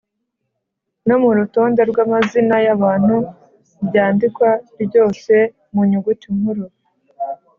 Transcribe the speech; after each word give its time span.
no 1.07 1.15
mu 1.21 1.29
rutonde 1.37 1.81
rw‟amazina 1.89 2.55
y‟abantu 2.65 3.15
ryandikwa 3.87 4.49
ryose 4.83 5.33
mu 5.73 5.81
nyuguti 5.89 6.27
nkuru. 6.37 6.65